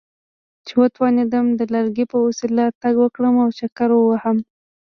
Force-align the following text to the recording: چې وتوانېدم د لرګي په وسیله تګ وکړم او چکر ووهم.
چې 0.65 0.73
وتوانېدم 0.81 1.45
د 1.59 1.61
لرګي 1.73 2.05
په 2.11 2.17
وسیله 2.25 2.65
تګ 2.81 2.93
وکړم 2.99 3.35
او 3.43 3.49
چکر 3.59 3.89
ووهم. 3.93 4.37